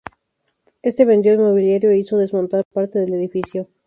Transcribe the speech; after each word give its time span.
Este 0.81 1.05
vendió 1.05 1.31
el 1.31 1.37
mobiliario 1.37 1.91
e 1.91 1.99
hizo 1.99 2.17
desmontar 2.17 2.61
una 2.61 2.73
parte 2.73 2.97
del 2.97 3.13
edificio. 3.13 3.67